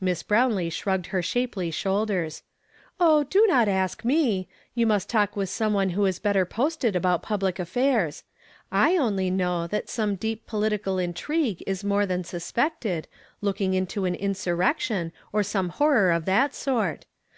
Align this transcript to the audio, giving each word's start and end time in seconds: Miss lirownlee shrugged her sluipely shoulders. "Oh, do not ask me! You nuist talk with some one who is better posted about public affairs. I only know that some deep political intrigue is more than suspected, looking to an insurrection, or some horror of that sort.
Miss 0.00 0.22
lirownlee 0.22 0.72
shrugged 0.72 1.08
her 1.08 1.20
sluipely 1.20 1.70
shoulders. 1.70 2.42
"Oh, 2.98 3.24
do 3.24 3.44
not 3.46 3.68
ask 3.68 4.02
me! 4.02 4.48
You 4.74 4.86
nuist 4.86 5.08
talk 5.10 5.36
with 5.36 5.50
some 5.50 5.74
one 5.74 5.90
who 5.90 6.06
is 6.06 6.18
better 6.18 6.46
posted 6.46 6.96
about 6.96 7.22
public 7.22 7.58
affairs. 7.58 8.24
I 8.70 8.96
only 8.96 9.30
know 9.30 9.66
that 9.66 9.90
some 9.90 10.14
deep 10.16 10.46
political 10.46 10.98
intrigue 10.98 11.62
is 11.66 11.84
more 11.84 12.06
than 12.06 12.24
suspected, 12.24 13.08
looking 13.42 13.86
to 13.88 14.06
an 14.06 14.14
insurrection, 14.14 15.12
or 15.34 15.42
some 15.42 15.68
horror 15.68 16.12
of 16.12 16.24
that 16.24 16.54
sort. 16.54 17.04